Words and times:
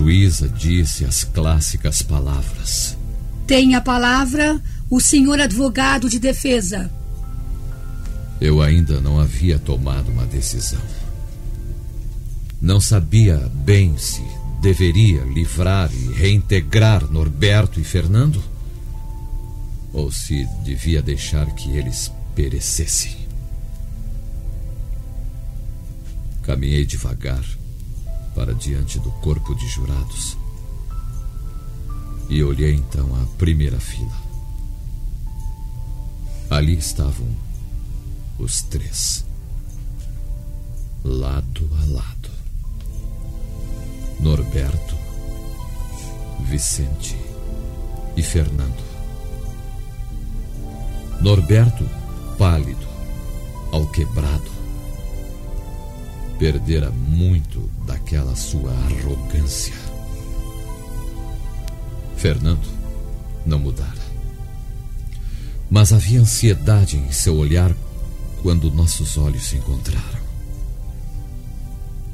Juíza 0.00 0.48
disse 0.48 1.04
as 1.04 1.24
clássicas 1.24 2.00
palavras: 2.00 2.96
Tem 3.46 3.74
a 3.74 3.82
palavra 3.82 4.58
o 4.88 4.98
senhor 4.98 5.38
advogado 5.38 6.08
de 6.08 6.18
defesa. 6.18 6.90
Eu 8.40 8.62
ainda 8.62 8.98
não 8.98 9.20
havia 9.20 9.58
tomado 9.58 10.10
uma 10.10 10.24
decisão. 10.24 10.80
Não 12.62 12.80
sabia 12.80 13.36
bem 13.52 13.96
se 13.98 14.22
deveria 14.62 15.22
livrar 15.24 15.90
e 15.92 16.12
reintegrar 16.14 17.04
Norberto 17.10 17.78
e 17.78 17.84
Fernando 17.84 18.42
ou 19.92 20.10
se 20.10 20.46
devia 20.64 21.02
deixar 21.02 21.46
que 21.54 21.76
eles 21.76 22.10
perecessem. 22.34 23.16
Caminhei 26.42 26.86
devagar 26.86 27.59
para 28.34 28.54
diante 28.54 28.98
do 28.98 29.10
corpo 29.12 29.54
de 29.54 29.66
jurados 29.68 30.36
e 32.30 32.44
olhei 32.44 32.74
então 32.74 33.08
a 33.20 33.26
primeira 33.36 33.80
fila. 33.80 34.16
Ali 36.48 36.78
estavam 36.78 37.26
os 38.38 38.62
três, 38.62 39.24
lado 41.04 41.68
a 41.82 41.92
lado. 41.92 42.30
Norberto, 44.20 44.94
Vicente 46.44 47.16
e 48.16 48.22
Fernando. 48.22 48.84
Norberto, 51.20 51.84
pálido, 52.38 52.86
alquebrado, 53.72 54.49
perdera 56.40 56.90
muito 56.90 57.70
daquela 57.86 58.34
sua 58.34 58.72
arrogância. 58.72 59.74
Fernando 62.16 62.66
não 63.44 63.58
mudara. 63.58 64.00
Mas 65.70 65.92
havia 65.92 66.18
ansiedade 66.18 66.96
em 66.96 67.12
seu 67.12 67.36
olhar 67.36 67.76
quando 68.40 68.72
nossos 68.72 69.18
olhos 69.18 69.42
se 69.42 69.56
encontraram. 69.56 70.20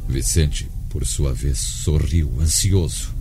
Vicente, 0.08 0.69
por 0.88 1.06
sua 1.06 1.32
vez, 1.32 1.58
sorriu, 1.58 2.32
ansioso, 2.41 3.14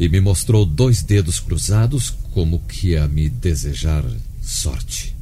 e 0.00 0.08
me 0.08 0.22
mostrou 0.22 0.64
dois 0.64 1.02
dedos 1.02 1.38
cruzados, 1.38 2.14
como 2.32 2.60
que 2.60 2.96
a 2.96 3.06
me 3.06 3.28
desejar 3.28 4.04
sorte. 4.40 5.14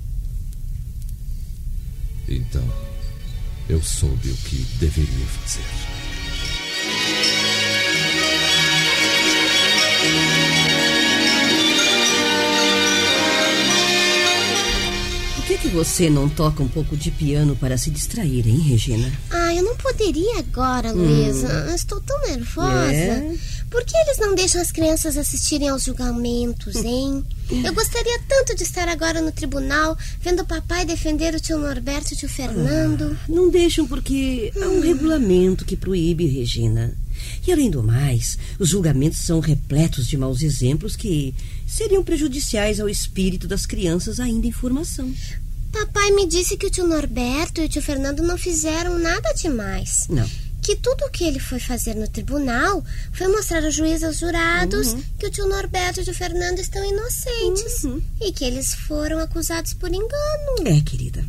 Então, 2.28 2.64
eu 3.68 3.82
soube 3.82 4.30
o 4.30 4.36
que 4.36 4.56
deveria 4.78 5.26
fazer. 5.26 5.64
Por 15.36 15.44
que, 15.44 15.58
que 15.58 15.68
você 15.68 16.10
não 16.10 16.28
toca 16.28 16.62
um 16.62 16.68
pouco 16.68 16.96
de 16.96 17.10
piano 17.10 17.54
para 17.56 17.78
se 17.78 17.90
distrair, 17.90 18.46
hein, 18.48 18.58
Regina? 18.58 19.12
Ah, 19.30 19.54
eu 19.54 19.62
não 19.62 19.76
poderia 19.76 20.40
agora, 20.40 20.92
Luísa. 20.92 21.48
Eu 21.68 21.74
Estou 21.74 22.00
tão 22.00 22.20
nervosa. 22.22 22.92
É? 22.92 23.36
Por 23.70 23.84
que 23.84 23.96
eles 23.96 24.18
não 24.18 24.34
deixam 24.34 24.60
as 24.60 24.70
crianças 24.70 25.16
assistirem 25.16 25.68
aos 25.68 25.84
julgamentos, 25.84 26.76
hein? 26.76 27.24
Eu 27.64 27.74
gostaria 27.74 28.20
tanto 28.28 28.54
de 28.54 28.62
estar 28.62 28.88
agora 28.88 29.20
no 29.20 29.32
tribunal, 29.32 29.96
vendo 30.20 30.42
o 30.42 30.46
papai 30.46 30.84
defender 30.84 31.34
o 31.34 31.40
tio 31.40 31.58
Norberto 31.58 32.12
e 32.12 32.14
o 32.14 32.18
tio 32.18 32.28
Fernando. 32.28 33.18
Não 33.28 33.50
deixam 33.50 33.86
porque 33.86 34.52
há 34.60 34.68
um 34.68 34.80
regulamento 34.80 35.64
que 35.64 35.76
proíbe, 35.76 36.26
Regina. 36.26 36.96
E 37.46 37.52
além 37.52 37.70
do 37.70 37.82
mais, 37.82 38.38
os 38.58 38.68
julgamentos 38.68 39.20
são 39.20 39.40
repletos 39.40 40.06
de 40.06 40.16
maus 40.16 40.42
exemplos 40.42 40.96
que 40.96 41.34
seriam 41.66 42.04
prejudiciais 42.04 42.80
ao 42.80 42.88
espírito 42.88 43.48
das 43.48 43.66
crianças 43.66 44.20
ainda 44.20 44.46
em 44.46 44.52
formação. 44.52 45.12
Papai 45.72 46.10
me 46.12 46.26
disse 46.26 46.56
que 46.56 46.66
o 46.66 46.70
tio 46.70 46.86
Norberto 46.86 47.60
e 47.60 47.66
o 47.66 47.68
tio 47.68 47.82
Fernando 47.82 48.22
não 48.22 48.38
fizeram 48.38 48.98
nada 48.98 49.32
demais. 49.34 50.06
Não. 50.08 50.28
Que 50.66 50.74
tudo 50.74 51.04
o 51.04 51.10
que 51.10 51.22
ele 51.22 51.38
foi 51.38 51.60
fazer 51.60 51.94
no 51.94 52.08
tribunal 52.08 52.84
foi 53.12 53.28
mostrar 53.28 53.64
ao 53.64 53.70
juiz 53.70 54.02
aos 54.02 54.18
jurados 54.18 54.96
que 55.16 55.24
o 55.28 55.30
tio 55.30 55.46
Norberto 55.46 56.00
e 56.00 56.02
o 56.02 56.04
tio 56.04 56.12
Fernando 56.12 56.58
estão 56.58 56.84
inocentes 56.84 57.84
e 58.20 58.32
que 58.32 58.44
eles 58.44 58.74
foram 58.74 59.20
acusados 59.20 59.74
por 59.74 59.88
engano. 59.94 60.66
É, 60.66 60.80
querida. 60.80 61.24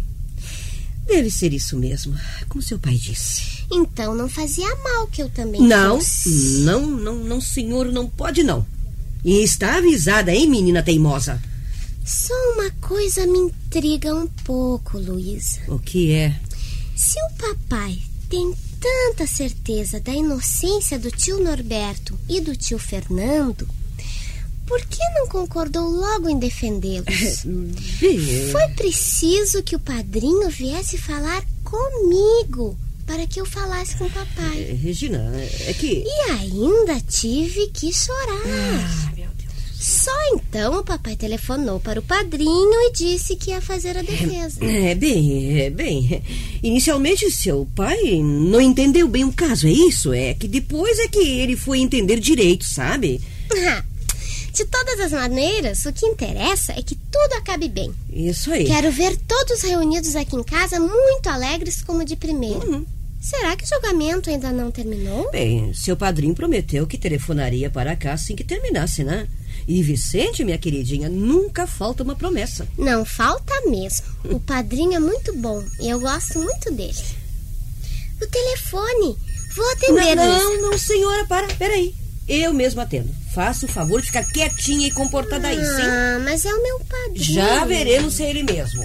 Deve 1.05 1.29
ser 1.29 1.53
isso 1.53 1.77
mesmo, 1.77 2.15
como 2.49 2.63
seu 2.63 2.79
pai 2.79 2.95
disse. 2.95 3.63
Então 3.71 4.15
não 4.15 4.27
fazia 4.27 4.75
mal 4.77 5.05
que 5.05 5.21
eu 5.21 5.29
também 5.29 5.61
Não, 5.61 5.97
fosse. 5.99 6.61
não, 6.61 6.87
não, 6.87 7.15
não, 7.17 7.39
senhor, 7.39 7.85
não 7.91 8.09
pode 8.09 8.41
não. 8.41 8.65
E 9.23 9.43
está 9.43 9.77
avisada, 9.77 10.33
hein, 10.33 10.49
menina 10.49 10.81
teimosa? 10.81 11.39
Só 12.03 12.33
uma 12.53 12.71
coisa 12.81 13.27
me 13.27 13.37
intriga 13.37 14.15
um 14.15 14.25
pouco, 14.27 14.97
Luísa. 14.97 15.59
O 15.67 15.77
que 15.77 16.11
é? 16.11 16.35
Se 16.95 17.19
o 17.19 17.29
papai 17.37 17.99
tem 18.29 18.51
tanta 18.87 19.27
certeza 19.27 19.99
da 19.99 20.11
inocência 20.13 20.97
do 20.97 21.11
tio 21.11 21.43
Norberto 21.43 22.17
e 22.29 22.39
do 22.39 22.55
tio 22.55 22.79
Fernando, 22.79 23.67
por 24.65 24.79
que 24.85 24.99
não 25.15 25.27
concordou 25.27 25.89
logo 25.89 26.29
em 26.29 26.39
defendê-los? 26.39 27.43
Bem, 27.99 28.19
Foi 28.51 28.67
preciso 28.75 29.61
que 29.63 29.75
o 29.75 29.79
padrinho 29.79 30.49
viesse 30.49 30.97
falar 30.97 31.43
comigo 31.63 32.77
para 33.05 33.25
que 33.25 33.39
eu 33.39 33.45
falasse 33.45 33.95
com 33.97 34.05
o 34.05 34.09
papai. 34.09 34.59
eh, 34.69 34.73
Regina, 34.73 35.31
é 35.65 35.73
que. 35.73 36.03
E 36.05 36.31
ainda 36.31 36.99
tive 37.01 37.67
que 37.67 37.93
chorar. 37.93 38.41
Ah. 38.45 39.11
Só 39.79 40.11
então 40.33 40.79
o 40.79 40.83
papai 40.83 41.15
telefonou 41.15 41.79
para 41.79 41.99
o 41.99 42.03
padrinho 42.03 42.73
e 42.87 42.91
disse 42.91 43.35
que 43.35 43.51
ia 43.51 43.61
fazer 43.61 43.95
a 43.95 44.01
defesa. 44.01 44.63
É, 44.65 44.95
bem, 44.95 45.61
é, 45.61 45.69
bem. 45.69 46.23
Inicialmente, 46.63 47.29
seu 47.29 47.67
pai 47.75 48.19
não 48.21 48.59
entendeu 48.59 49.07
bem 49.07 49.23
o 49.23 49.31
caso, 49.31 49.67
é 49.67 49.71
isso? 49.71 50.11
É 50.11 50.33
que 50.33 50.47
depois 50.47 50.97
é 50.97 51.07
que 51.07 51.19
ele 51.19 51.55
foi 51.55 51.79
entender 51.79 52.19
direito, 52.19 52.65
sabe? 52.65 53.21
De 54.51 54.65
todas 54.65 54.99
as 54.99 55.11
maneiras, 55.11 55.85
o 55.85 55.93
que 55.93 56.07
interessa 56.07 56.73
é 56.73 56.81
que 56.81 56.95
tudo 56.95 57.33
acabe 57.33 57.69
bem. 57.69 57.93
Isso 58.11 58.51
aí. 58.51 58.65
Quero 58.65 58.91
ver 58.91 59.15
todos 59.27 59.61
reunidos 59.61 60.15
aqui 60.15 60.35
em 60.35 60.43
casa 60.43 60.79
muito 60.79 61.27
alegres 61.27 61.83
como 61.83 62.03
de 62.03 62.15
primeiro. 62.15 62.67
Uhum. 62.67 62.85
Será 63.21 63.55
que 63.55 63.63
o 63.63 63.67
julgamento 63.67 64.29
ainda 64.29 64.51
não 64.51 64.71
terminou? 64.71 65.29
Bem, 65.31 65.71
seu 65.73 65.95
padrinho 65.95 66.33
prometeu 66.33 66.87
que 66.87 66.97
telefonaria 66.97 67.69
para 67.69 67.95
cá 67.95 68.13
assim 68.13 68.35
que 68.35 68.43
terminasse, 68.43 69.03
né? 69.03 69.27
E 69.67 69.83
Vicente, 69.83 70.45
minha 70.45 70.57
queridinha, 70.57 71.09
nunca 71.09 71.67
falta 71.67 72.01
uma 72.01 72.15
promessa. 72.15 72.65
Não 72.77 73.03
falta 73.03 73.53
mesmo. 73.69 74.05
O 74.23 74.39
padrinho 74.39 74.93
é 74.93 74.99
muito 74.99 75.35
bom 75.35 75.61
e 75.81 75.89
eu 75.89 75.99
gosto 75.99 76.39
muito 76.39 76.71
dele. 76.71 76.95
O 78.21 78.27
telefone. 78.27 79.17
Vou 79.55 79.71
atender, 79.71 80.15
não, 80.15 80.25
não, 80.25 80.71
não, 80.71 80.77
senhora, 80.77 81.25
para, 81.25 81.47
peraí. 81.55 81.93
Eu 82.27 82.53
mesmo 82.53 82.79
atendo. 82.79 83.13
Faça 83.33 83.65
o 83.65 83.69
favor 83.69 84.01
de 84.01 84.07
ficar 84.07 84.23
quietinha 84.25 84.87
e 84.87 84.91
comportada 84.91 85.47
aí, 85.47 85.57
sim? 85.57 85.81
Ah, 85.81 86.21
mas 86.23 86.45
é 86.45 86.53
o 86.53 86.63
meu 86.63 86.79
padrinho. 86.79 87.33
Já 87.33 87.65
veremos 87.65 88.13
se 88.13 88.23
é 88.23 88.29
ele 88.29 88.43
mesmo. 88.43 88.83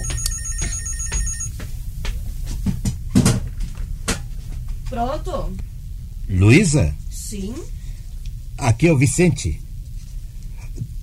Pronto? 4.89 5.57
Luísa, 6.29 6.95
Sim. 7.11 7.55
aqui 8.59 8.87
é 8.89 8.93
o 8.93 8.99
Vicente. 8.99 9.61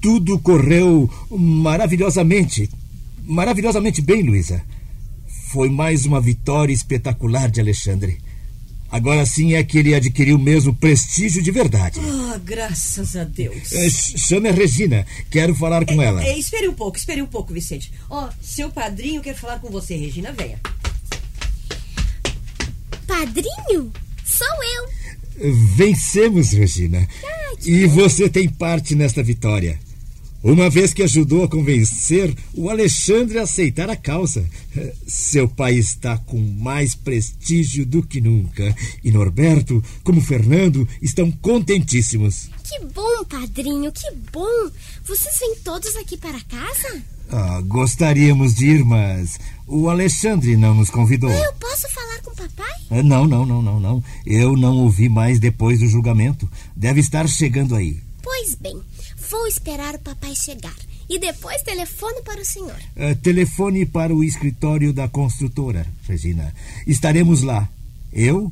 Tudo 0.01 0.39
correu 0.39 1.09
maravilhosamente. 1.29 2.69
Maravilhosamente 3.23 4.01
bem, 4.01 4.23
Luísa. 4.23 4.63
Foi 5.51 5.69
mais 5.69 6.05
uma 6.05 6.21
vitória 6.21 6.73
espetacular 6.73 7.49
de 7.49 7.59
Alexandre. 7.59 8.17
Agora 8.91 9.25
sim 9.25 9.53
é 9.53 9.63
que 9.63 9.77
ele 9.77 9.93
adquiriu 9.93 10.39
mesmo 10.39 10.73
prestígio 10.73 11.43
de 11.43 11.51
verdade. 11.51 11.99
Oh, 11.99 12.39
graças 12.39 13.15
a 13.15 13.23
Deus. 13.23 13.71
É, 13.71 13.89
chame 13.89 14.49
a 14.49 14.51
Regina. 14.51 15.05
Quero 15.29 15.53
falar 15.53 15.85
com 15.85 16.01
é, 16.01 16.05
ela. 16.05 16.23
É, 16.23 16.37
espere 16.37 16.67
um 16.67 16.73
pouco, 16.73 16.97
espere 16.97 17.21
um 17.21 17.27
pouco, 17.27 17.53
Vicente. 17.53 17.91
Ó, 18.09 18.25
oh, 18.25 18.29
seu 18.41 18.71
padrinho 18.71 19.21
quer 19.21 19.35
falar 19.35 19.59
com 19.59 19.69
você, 19.69 19.95
Regina. 19.95 20.31
Venha. 20.31 20.59
Padrinho? 23.05 23.91
Sou 24.25 24.47
eu. 24.77 25.53
Vencemos, 25.75 26.51
Regina. 26.51 27.07
Ai, 27.23 27.55
e 27.65 27.85
você 27.85 28.27
tem 28.27 28.47
parte 28.49 28.95
nesta 28.95 29.21
vitória 29.21 29.79
uma 30.43 30.69
vez 30.69 30.93
que 30.93 31.03
ajudou 31.03 31.43
a 31.43 31.49
convencer 31.49 32.35
o 32.53 32.69
Alexandre 32.69 33.39
a 33.39 33.43
aceitar 33.43 33.89
a 33.89 33.95
causa. 33.95 34.45
Seu 35.07 35.47
pai 35.47 35.75
está 35.75 36.17
com 36.17 36.39
mais 36.39 36.95
prestígio 36.95 37.85
do 37.85 38.01
que 38.01 38.21
nunca. 38.21 38.75
E 39.03 39.11
Norberto, 39.11 39.83
como 40.03 40.21
Fernando, 40.21 40.87
estão 41.01 41.31
contentíssimos. 41.31 42.49
Que 42.63 42.85
bom, 42.85 43.23
padrinho, 43.25 43.91
que 43.91 44.11
bom. 44.31 44.69
Vocês 45.05 45.35
vêm 45.39 45.55
todos 45.63 45.95
aqui 45.95 46.17
para 46.17 46.39
casa? 46.41 47.03
Ah, 47.31 47.61
gostaríamos 47.61 48.55
de 48.55 48.65
ir, 48.65 48.83
mas 48.83 49.39
o 49.67 49.87
Alexandre 49.89 50.57
não 50.57 50.73
nos 50.73 50.89
convidou. 50.89 51.29
Eu 51.29 51.53
posso 51.53 51.87
falar 51.89 52.21
com 52.21 52.31
o 52.31 52.35
papai? 52.35 52.75
Ah, 52.89 53.03
não, 53.03 53.27
não, 53.27 53.45
não, 53.45 53.61
não, 53.61 53.79
não. 53.79 54.03
Eu 54.25 54.55
não 54.57 54.77
ouvi 54.77 55.09
mais 55.09 55.39
depois 55.39 55.79
do 55.79 55.87
julgamento. 55.87 56.49
Deve 56.75 56.99
estar 57.01 57.27
chegando 57.27 57.75
aí. 57.75 57.97
Pois 58.23 58.55
bem, 58.55 58.81
Vou 59.29 59.45
esperar 59.45 59.95
o 59.95 59.99
papai 59.99 60.35
chegar 60.35 60.75
e 61.07 61.19
depois 61.19 61.61
telefono 61.61 62.23
para 62.23 62.41
o 62.41 62.45
senhor. 62.45 62.79
Uh, 62.95 63.15
telefone 63.21 63.85
para 63.85 64.13
o 64.13 64.23
escritório 64.23 64.91
da 64.91 65.07
construtora, 65.07 65.85
Regina. 66.07 66.53
Estaremos 66.87 67.43
lá. 67.43 67.69
Eu, 68.11 68.51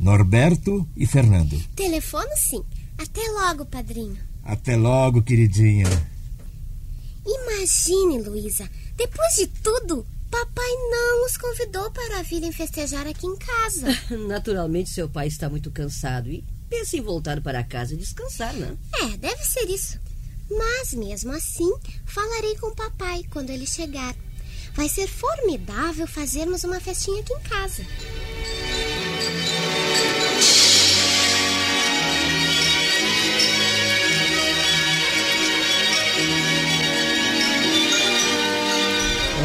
Norberto 0.00 0.86
e 0.96 1.06
Fernando. 1.06 1.56
Telefono 1.76 2.30
sim. 2.36 2.62
Até 2.98 3.20
logo, 3.30 3.66
padrinho. 3.66 4.16
Até 4.42 4.76
logo, 4.76 5.22
queridinha. 5.22 5.86
Imagine, 7.24 8.22
Luísa, 8.22 8.68
depois 8.96 9.34
de 9.36 9.46
tudo, 9.46 10.06
papai 10.30 10.72
não 10.90 11.26
os 11.26 11.36
convidou 11.36 11.90
para 11.90 12.22
virem 12.22 12.50
festejar 12.50 13.06
aqui 13.06 13.26
em 13.26 13.36
casa. 13.36 13.86
Naturalmente, 14.26 14.90
seu 14.90 15.08
pai 15.08 15.28
está 15.28 15.48
muito 15.48 15.70
cansado 15.70 16.30
e 16.30 16.44
pensa 16.68 16.96
em 16.96 17.00
voltar 17.00 17.40
para 17.40 17.62
casa 17.62 17.94
e 17.94 17.96
descansar, 17.96 18.52
né? 18.54 18.76
É, 19.02 19.16
deve 19.16 19.44
ser 19.44 19.68
isso. 19.70 20.00
Mas 20.50 20.94
mesmo 20.94 21.32
assim, 21.32 21.72
falarei 22.04 22.56
com 22.56 22.68
o 22.68 22.74
papai 22.74 23.24
quando 23.30 23.50
ele 23.50 23.66
chegar. 23.66 24.14
Vai 24.74 24.88
ser 24.88 25.06
formidável 25.06 26.06
fazermos 26.06 26.64
uma 26.64 26.80
festinha 26.80 27.20
aqui 27.20 27.32
em 27.32 27.40
casa. 27.40 27.84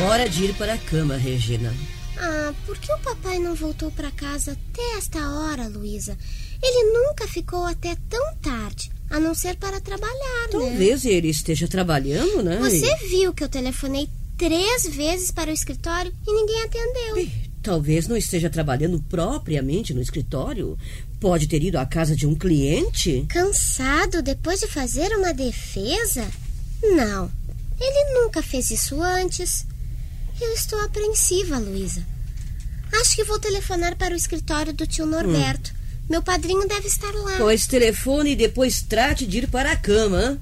Hora 0.08 0.28
de 0.28 0.46
ir 0.46 0.54
para 0.56 0.74
a 0.74 0.78
cama, 0.78 1.16
Regina. 1.16 1.74
Ah, 2.18 2.54
por 2.66 2.78
que 2.78 2.92
o 2.92 3.00
papai 3.00 3.40
não 3.40 3.56
voltou 3.56 3.90
para 3.92 4.12
casa 4.12 4.52
até 4.52 4.98
esta 4.98 5.20
hora, 5.20 5.70
Luísa? 5.70 6.18
Ele 6.62 6.92
nunca 6.92 7.28
ficou 7.28 7.66
até 7.66 7.96
tão 8.10 8.36
tarde. 8.38 8.92
A 9.12 9.20
não 9.20 9.36
ser 9.36 9.58
para 9.58 9.80
trabalhar, 9.82 10.48
Talvez 10.50 11.04
né? 11.04 11.12
ele 11.12 11.28
esteja 11.30 11.68
trabalhando, 11.68 12.42
né? 12.42 12.58
Você 12.58 12.96
viu 13.10 13.34
que 13.34 13.44
eu 13.44 13.50
telefonei 13.50 14.08
três 14.38 14.88
vezes 14.88 15.32
para 15.32 15.52
o 15.52 15.54
escritório 15.54 16.14
e 16.26 16.34
ninguém 16.34 16.64
atendeu. 16.64 17.30
Talvez 17.62 18.08
não 18.08 18.18
esteja 18.18 18.50
trabalhando 18.50 19.00
propriamente 19.08 19.94
no 19.94 20.02
escritório. 20.02 20.78
Pode 21.20 21.48
ter 21.48 21.62
ido 21.62 21.78
à 21.78 21.86
casa 21.86 22.16
de 22.16 22.26
um 22.26 22.34
cliente. 22.34 23.26
Cansado 23.30 24.22
depois 24.24 24.62
de 24.62 24.68
fazer 24.68 25.16
uma 25.16 25.34
defesa? 25.34 26.26
Não. 26.82 27.30
Ele 27.80 28.22
nunca 28.22 28.42
fez 28.42 28.72
isso 28.72 29.00
antes. 29.02 29.68
Eu 30.40 30.54
estou 30.54 30.80
apreensiva, 30.82 31.60
Luísa. 31.60 32.04
Acho 33.00 33.16
que 33.16 33.24
vou 33.24 33.40
telefonar 33.40 33.96
para 33.96 34.14
o 34.14 34.18
escritório 34.18 34.74
do 34.74 34.88
tio 34.88 35.06
Norberto. 35.06 35.72
Hum. 35.72 35.81
Meu 36.12 36.22
padrinho 36.22 36.68
deve 36.68 36.88
estar 36.88 37.14
lá. 37.14 37.38
Pois 37.38 37.66
telefone 37.66 38.32
e 38.32 38.36
depois 38.36 38.82
trate 38.82 39.26
de 39.26 39.38
ir 39.38 39.48
para 39.48 39.72
a 39.72 39.78
cama. 39.78 40.38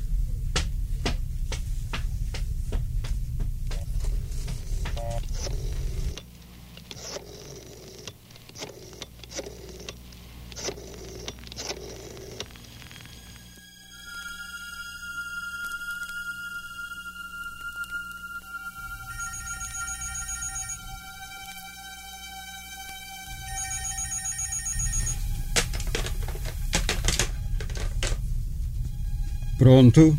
Pronto. 29.70 30.18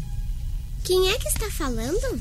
Quem 0.84 1.08
é 1.08 1.18
que 1.18 1.26
está 1.26 1.50
falando? 1.50 2.20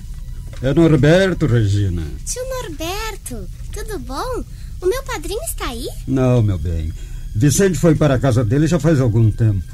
É 0.64 0.74
Norberto, 0.74 1.46
Regina. 1.46 2.02
Tio 2.26 2.42
Norberto, 2.50 3.48
tudo 3.72 4.00
bom? 4.00 4.44
O 4.82 4.88
meu 4.88 5.04
padrinho 5.04 5.40
está 5.44 5.70
aí? 5.70 5.88
Não, 6.08 6.42
meu 6.42 6.58
bem. 6.58 6.92
Vicente 7.36 7.78
foi 7.78 7.94
para 7.94 8.16
a 8.16 8.20
casa 8.20 8.44
dele 8.44 8.66
já 8.66 8.80
faz 8.80 9.00
algum 9.00 9.30
tempo. 9.30 9.72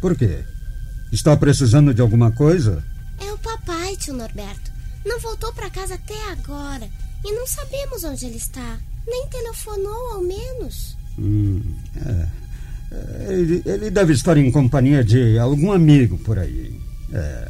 Por 0.00 0.16
quê? 0.16 0.42
Está 1.12 1.36
precisando 1.36 1.94
de 1.94 2.02
alguma 2.02 2.32
coisa? 2.32 2.82
É 3.20 3.32
o 3.32 3.38
papai, 3.38 3.96
tio 3.96 4.14
Norberto. 4.14 4.72
Não 5.06 5.20
voltou 5.20 5.52
para 5.52 5.70
casa 5.70 5.94
até 5.94 6.20
agora. 6.32 6.90
E 7.24 7.30
não 7.30 7.46
sabemos 7.46 8.02
onde 8.02 8.26
ele 8.26 8.38
está. 8.38 8.76
Nem 9.06 9.24
telefonou, 9.28 10.14
ao 10.14 10.20
menos. 10.20 10.96
Hum, 11.16 11.62
é. 11.94 12.48
Ele, 13.28 13.62
ele 13.66 13.90
deve 13.90 14.14
estar 14.14 14.36
em 14.36 14.50
companhia 14.50 15.04
de 15.04 15.38
algum 15.38 15.72
amigo 15.72 16.18
por 16.18 16.38
aí. 16.38 16.87
É. 17.12 17.48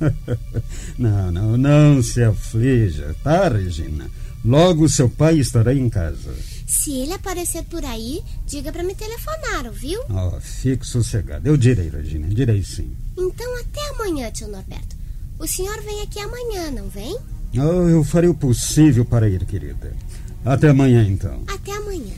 Não, 0.98 1.30
não, 1.32 1.56
não 1.56 2.02
se 2.02 2.22
aflija, 2.22 3.16
tá, 3.22 3.48
Regina? 3.48 4.10
Logo 4.44 4.88
seu 4.88 5.08
pai 5.08 5.38
estará 5.38 5.74
em 5.74 5.88
casa. 5.88 6.34
Se 6.66 6.92
ele 6.92 7.14
aparecer 7.14 7.64
por 7.64 7.84
aí, 7.84 8.22
diga 8.46 8.70
para 8.70 8.82
me 8.82 8.94
telefonar, 8.94 9.66
ouviu? 9.66 10.00
Oh, 10.10 10.38
fique 10.40 10.86
sossegado. 10.86 11.48
Eu 11.48 11.56
direi, 11.56 11.88
Regina, 11.88 12.28
direi 12.28 12.62
sim. 12.62 12.90
Então 13.16 13.60
até 13.60 13.88
amanhã, 13.90 14.30
tio 14.30 14.48
Norberto. 14.48 14.96
O 15.38 15.46
senhor 15.46 15.80
vem 15.82 16.02
aqui 16.02 16.20
amanhã, 16.20 16.70
não 16.70 16.88
vem? 16.88 17.16
Oh, 17.54 17.88
eu 17.88 18.04
farei 18.04 18.28
o 18.28 18.34
possível 18.34 19.04
para 19.04 19.28
ir, 19.28 19.44
querida. 19.46 19.92
Até 20.44 20.68
amanhã, 20.68 21.04
então. 21.08 21.42
Até 21.48 21.72
amanhã. 21.72 22.14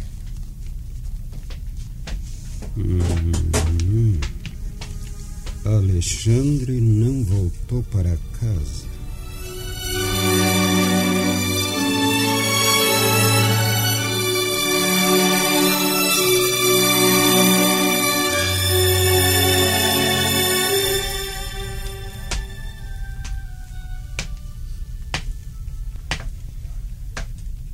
Hum, 2.76 4.20
Alexandre 5.64 6.80
não 6.80 7.24
voltou 7.24 7.82
para 7.84 8.16
casa. 8.40 8.88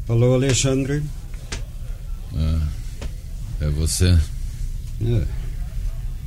Alô, 0.09 0.35
Alexandre? 0.35 1.03
Ah, 2.37 2.69
é 3.61 3.69
você? 3.69 4.19
É. 5.01 5.44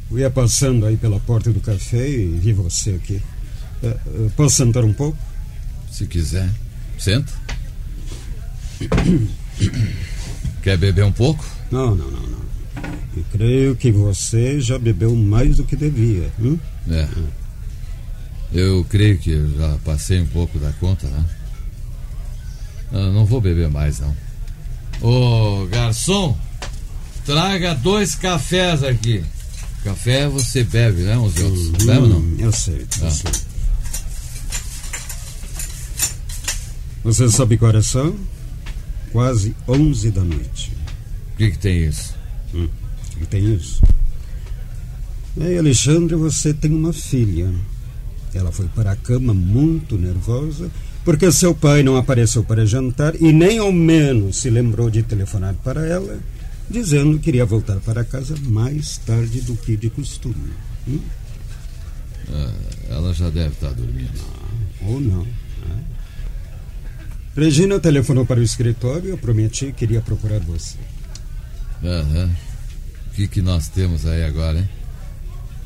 Eu 0.09 0.19
ia 0.19 0.29
passando 0.29 0.85
aí 0.85 0.95
pela 0.97 1.19
porta 1.19 1.51
do 1.51 1.59
café 1.59 2.07
e 2.09 2.25
vi 2.25 2.53
você 2.53 2.91
aqui. 2.91 3.21
É, 3.83 3.97
posso 4.35 4.55
sentar 4.55 4.83
um 4.83 4.93
pouco? 4.93 5.17
Se 5.91 6.07
quiser. 6.07 6.49
Senta. 6.97 7.31
Quer 10.63 10.77
beber 10.77 11.05
um 11.05 11.11
pouco? 11.11 11.43
Não, 11.71 11.95
não, 11.95 12.09
não, 12.09 12.21
não. 12.21 12.47
E 13.15 13.23
creio 13.31 13.75
que 13.75 13.91
você 13.91 14.59
já 14.59 14.77
bebeu 14.77 15.15
mais 15.15 15.57
do 15.57 15.63
que 15.63 15.75
devia. 15.75 16.31
Hum? 16.39 16.57
É. 16.89 17.07
Eu 18.53 18.85
creio 18.85 19.17
que 19.17 19.35
já 19.57 19.77
passei 19.83 20.21
um 20.21 20.27
pouco 20.27 20.57
da 20.57 20.71
conta, 20.73 21.07
né? 21.07 21.25
Não, 22.91 23.11
não 23.11 23.25
vou 23.25 23.41
beber 23.41 23.69
mais, 23.69 23.99
não. 23.99 24.15
Ô, 25.01 25.65
garçom, 25.67 26.37
Traga 27.27 27.75
dois 27.75 28.15
cafés 28.15 28.81
aqui. 28.81 29.21
Café 29.87 30.27
você 30.27 30.65
bebe, 30.65 31.03
né, 31.03 31.17
os 31.17 31.37
outros? 31.37 31.69
Hum, 31.69 31.85
bebe 31.85 31.99
ou 31.99 32.07
não? 32.09 32.35
Eu 32.39 32.51
sei, 32.51 32.85
eu 32.99 33.07
ah. 33.07 33.09
sei. 33.09 33.31
Você 37.05 37.29
sabe 37.29 37.57
que 37.57 37.63
horas 37.63 37.87
são? 37.87 38.13
Quase 39.13 39.55
onze 39.65 40.11
da 40.11 40.25
noite. 40.25 40.73
O 41.33 41.37
que, 41.37 41.51
que 41.51 41.57
tem 41.57 41.85
isso? 41.85 42.13
Hum. 42.53 42.67
que 43.17 43.25
tem 43.27 43.55
isso. 43.55 43.81
E 45.37 45.57
Alexandre, 45.57 46.17
você 46.17 46.53
tem 46.53 46.71
uma 46.71 46.91
filha. 46.91 47.49
Ela 48.33 48.51
foi 48.51 48.67
para 48.67 48.91
a 48.91 48.95
cama 48.97 49.33
muito 49.33 49.97
nervosa 49.97 50.69
porque 51.05 51.31
seu 51.31 51.55
pai 51.55 51.81
não 51.81 51.95
apareceu 51.95 52.43
para 52.43 52.65
jantar 52.65 53.15
e 53.15 53.31
nem 53.31 53.57
ao 53.57 53.71
menos 53.71 54.41
se 54.41 54.49
lembrou 54.49 54.89
de 54.89 55.01
telefonar 55.01 55.55
para 55.63 55.87
ela, 55.87 56.19
dizendo 56.69 57.19
que 57.19 57.29
iria 57.29 57.45
voltar 57.45 57.79
para 57.79 58.03
casa 58.03 58.35
mais 58.43 58.97
tarde 58.97 59.41
do 59.41 59.55
que 59.55 59.77
de 59.77 59.89
costume. 59.89 60.53
Hum? 60.87 60.99
Ah, 62.29 62.53
ela 62.89 63.13
já 63.13 63.29
deve 63.29 63.53
estar 63.53 63.71
dormindo. 63.73 64.11
Não, 64.81 64.89
ou 64.89 64.99
não. 64.99 65.23
Né? 65.23 65.83
Regina 67.35 67.79
telefonou 67.79 68.25
para 68.25 68.39
o 68.39 68.43
escritório 68.43 69.09
e 69.09 69.11
eu 69.11 69.17
prometi 69.17 69.71
que 69.71 69.85
iria 69.85 70.01
procurar 70.01 70.39
você. 70.39 70.77
Aham. 71.83 72.29
O 73.07 73.15
que, 73.15 73.27
que 73.27 73.41
nós 73.41 73.67
temos 73.67 74.05
aí 74.05 74.23
agora, 74.23 74.59
hein? 74.59 74.69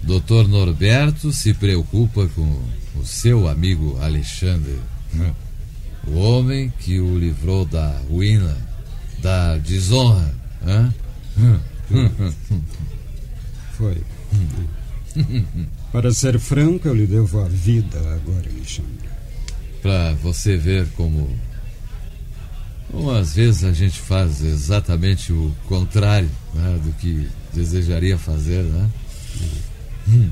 Doutor 0.03 0.47
Norberto 0.47 1.31
se 1.31 1.53
preocupa 1.53 2.27
com 2.29 2.61
o 2.95 3.05
seu 3.05 3.47
amigo 3.47 3.97
Alexandre. 4.01 4.79
Né? 5.13 5.33
O 6.07 6.17
homem 6.17 6.73
que 6.79 6.99
o 6.99 7.17
livrou 7.17 7.65
da 7.65 7.99
ruína, 8.09 8.57
da 9.19 9.57
desonra. 9.57 10.33
Hein? 10.65 10.93
Foi. 13.73 13.97
Para 15.91 16.13
ser 16.13 16.39
franco, 16.39 16.87
eu 16.87 16.93
lhe 16.93 17.05
devo 17.05 17.41
a 17.41 17.47
vida 17.47 17.99
agora, 17.99 18.49
Alexandre. 18.49 19.09
Para 19.81 20.13
você 20.13 20.55
ver 20.57 20.87
como. 20.95 21.29
Como 22.91 23.11
às 23.11 23.35
vezes 23.35 23.63
a 23.63 23.71
gente 23.71 23.99
faz 23.99 24.43
exatamente 24.43 25.31
o 25.31 25.53
contrário 25.67 26.29
né, 26.53 26.79
do 26.83 26.91
que 26.93 27.27
desejaria 27.53 28.17
fazer, 28.17 28.63
né? 28.63 28.89
Hum. 30.07 30.29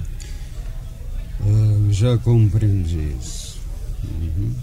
Eu 1.45 1.93
já 1.93 2.17
compreendi 2.17 3.15
isso. 3.19 3.57
Uhum. 4.03 4.53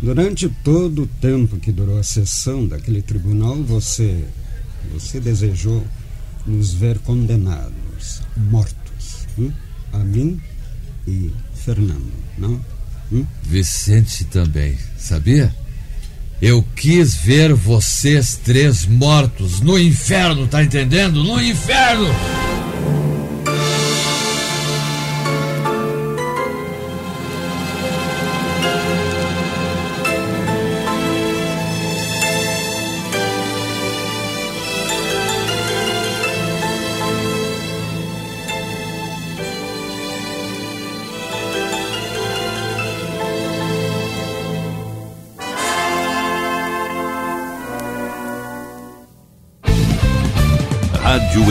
Durante 0.00 0.48
todo 0.64 1.02
o 1.02 1.06
tempo 1.06 1.58
que 1.58 1.72
durou 1.72 1.98
a 1.98 2.04
sessão 2.04 2.66
daquele 2.66 3.02
tribunal, 3.02 3.56
você. 3.56 4.24
Você 4.92 5.20
desejou 5.20 5.84
nos 6.46 6.72
ver 6.72 6.98
condenados, 7.00 8.22
mortos. 8.36 9.26
Hum? 9.38 9.52
A 9.92 9.98
mim 9.98 10.40
e 11.06 11.30
Fernando, 11.54 12.12
não? 12.36 12.60
Hum? 13.12 13.24
Vicente 13.42 14.24
também, 14.24 14.76
sabia? 14.98 15.54
Eu 16.40 16.64
quis 16.76 17.14
ver 17.14 17.52
vocês 17.52 18.38
três 18.44 18.86
mortos 18.86 19.60
no 19.60 19.78
inferno, 19.78 20.46
tá 20.46 20.62
entendendo? 20.62 21.24
No 21.24 21.42
inferno! 21.42 22.08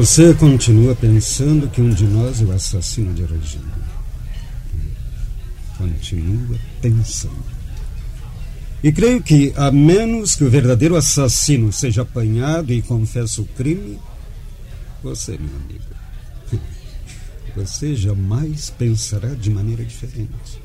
Você 0.00 0.32
continua 0.32 0.96
pensando 0.96 1.68
que 1.68 1.78
um 1.78 1.90
de 1.90 2.06
nós 2.06 2.40
é 2.40 2.44
o 2.46 2.52
assassino 2.52 3.12
de 3.12 3.22
Regina. 3.22 3.70
Continua 5.76 6.58
pensando. 6.80 7.44
E 8.82 8.90
creio 8.90 9.22
que, 9.22 9.52
a 9.56 9.70
menos 9.70 10.34
que 10.34 10.42
o 10.42 10.48
verdadeiro 10.48 10.96
assassino 10.96 11.70
seja 11.70 12.00
apanhado 12.00 12.72
e 12.72 12.80
confesse 12.80 13.42
o 13.42 13.44
crime, 13.44 13.98
você, 15.02 15.32
meu 15.32 15.54
amigo, 15.54 15.84
você 17.54 17.94
jamais 17.94 18.70
pensará 18.70 19.34
de 19.34 19.50
maneira 19.50 19.84
diferente. 19.84 20.62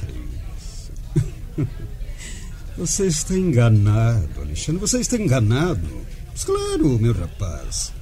Que 0.00 0.06
isso? 0.58 1.68
Você 2.76 3.06
está 3.06 3.34
enganado, 3.34 4.40
Alexandre. 4.40 4.80
Você 4.80 4.98
está 4.98 5.16
enganado. 5.16 5.86
Mas 6.32 6.44
claro, 6.44 6.98
meu 6.98 7.12
rapaz. 7.12 7.92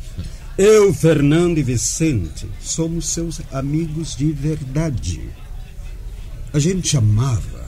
Eu, 0.57 0.93
Fernando 0.93 1.59
e 1.59 1.63
Vicente, 1.63 2.49
somos 2.61 3.09
seus 3.09 3.41
amigos 3.51 4.15
de 4.15 4.31
verdade. 4.33 5.31
A 6.53 6.59
gente 6.59 6.97
amava, 6.97 7.65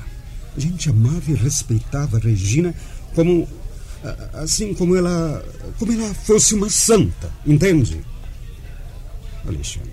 a 0.57 0.61
gente 0.61 0.91
amava 0.91 1.31
e 1.31 1.35
respeitava 1.35 2.17
a 2.17 2.21
Regina 2.21 2.75
como 3.15 3.49
assim 4.35 4.75
como 4.75 4.97
ela 4.97 5.45
como 5.79 5.93
ela 5.93 6.13
fosse 6.13 6.55
uma 6.55 6.69
santa, 6.69 7.31
entende? 7.47 8.01
Alexandre, 9.47 9.93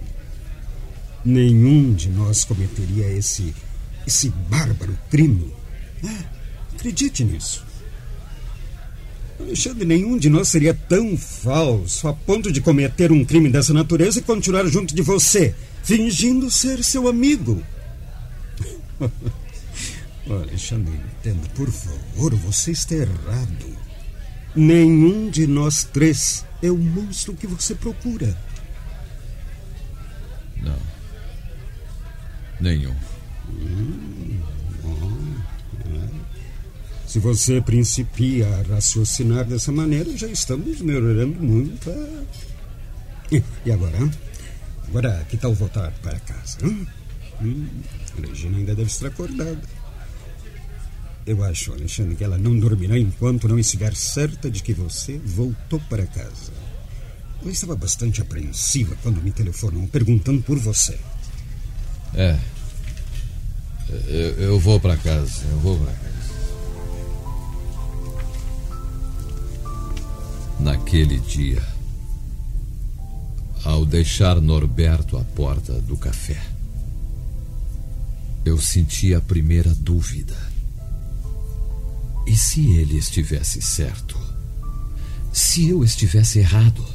nenhum 1.23 1.93
de 1.93 2.09
nós 2.09 2.43
cometeria 2.43 3.11
esse 3.11 3.53
esse 4.07 4.29
bárbaro 4.49 4.97
crime. 5.09 5.53
É, 6.03 6.75
acredite 6.75 7.23
nisso. 7.23 7.63
Alexandre, 9.39 9.85
nenhum 9.85 10.17
de 10.17 10.29
nós 10.29 10.49
seria 10.49 10.73
tão 10.73 11.17
falso 11.17 12.07
a 12.07 12.13
ponto 12.13 12.51
de 12.51 12.59
cometer 12.59 13.11
um 13.11 13.23
crime 13.23 13.49
dessa 13.49 13.73
natureza 13.73 14.19
e 14.19 14.23
continuar 14.23 14.65
junto 14.67 14.93
de 14.93 15.01
você, 15.01 15.55
fingindo 15.81 16.51
ser 16.51 16.83
seu 16.83 17.07
amigo. 17.07 17.63
Olha, 20.27 20.43
Alexandre, 20.43 20.93
entenda, 20.93 21.47
por 21.55 21.71
favor, 21.71 22.35
você 22.35 22.71
está 22.71 22.95
errado. 22.95 23.77
Nenhum 24.55 25.29
de 25.29 25.47
nós 25.47 25.83
três 25.85 26.45
é 26.61 26.69
o 26.69 26.77
monstro 26.77 27.33
que 27.33 27.47
você 27.47 27.73
procura. 27.73 28.37
Não. 30.61 30.77
Nenhum. 32.59 32.93
Hum, 33.49 34.39
é. 35.85 36.09
Se 37.09 37.17
você 37.17 37.59
principia 37.59 38.47
a 38.47 38.75
raciocinar 38.75 39.43
dessa 39.43 39.71
maneira, 39.71 40.15
já 40.15 40.27
estamos 40.27 40.79
melhorando 40.79 41.41
muito. 41.41 41.89
A... 41.89 43.35
E 43.65 43.71
agora? 43.71 43.97
Agora, 44.87 45.25
que 45.27 45.35
tal 45.35 45.55
voltar 45.55 45.91
para 46.03 46.19
casa? 46.19 46.59
Hum, 46.63 46.85
Regina 48.21 48.59
ainda 48.59 48.75
deve 48.75 48.91
estar 48.91 49.07
acordada. 49.07 49.59
Eu 51.25 51.43
acho, 51.43 51.73
Alexandre, 51.73 52.15
que 52.15 52.23
ela 52.23 52.37
não 52.37 52.59
dormirá 52.59 52.95
enquanto 52.95 53.47
não 53.47 53.57
estiver 53.57 53.95
certa 53.95 54.47
de 54.51 54.61
que 54.61 54.75
você 54.75 55.17
voltou 55.17 55.79
para 55.89 56.05
casa. 56.05 56.53
Eu 57.43 57.49
estava 57.49 57.75
bastante 57.75 58.21
apreensiva 58.21 58.95
quando 59.01 59.19
me 59.19 59.31
telefonou 59.31 59.87
perguntando 59.87 60.43
por 60.43 60.59
você. 60.59 60.99
É. 62.13 62.37
Eu, 64.07 64.29
eu 64.39 64.59
vou 64.59 64.79
para 64.79 64.95
casa. 64.95 65.43
Eu 65.49 65.57
vou 65.57 65.75
para 65.75 65.91
casa. 65.91 66.08
Naquele 70.59 71.19
dia, 71.19 71.65
ao 73.63 73.85
deixar 73.85 74.41
Norberto 74.41 75.17
à 75.17 75.23
porta 75.23 75.79
do 75.81 75.95
café, 75.95 76.41
eu 78.43 78.59
senti 78.59 79.13
a 79.13 79.21
primeira 79.21 79.73
dúvida. 79.73 80.35
E 82.27 82.35
se 82.35 82.71
ele 82.71 82.97
estivesse 82.97 83.61
certo? 83.61 84.19
Se 85.31 85.69
eu 85.69 85.81
estivesse 85.81 86.39
errado? 86.39 86.85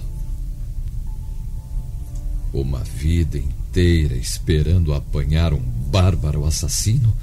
Uma 2.53 2.81
vida 2.81 3.39
inteira 3.39 4.15
esperando 4.15 4.93
apanhar 4.93 5.55
um 5.55 5.61
bárbaro 5.61 6.45
assassino 6.45 7.15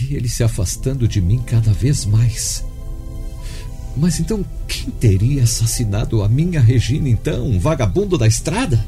e 0.00 0.14
ele 0.14 0.28
se 0.28 0.44
afastando 0.44 1.08
de 1.08 1.20
mim 1.20 1.42
cada 1.42 1.72
vez 1.72 2.04
mais. 2.04 2.64
Mas 3.98 4.20
então 4.20 4.44
quem 4.68 4.90
teria 4.90 5.42
assassinado 5.42 6.22
a 6.22 6.28
minha 6.28 6.60
Regina, 6.60 7.08
então? 7.08 7.44
Um 7.44 7.58
vagabundo 7.58 8.16
da 8.16 8.28
estrada? 8.28 8.84